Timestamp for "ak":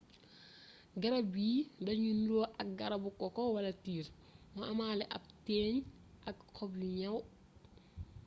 2.47-2.51, 6.29-6.37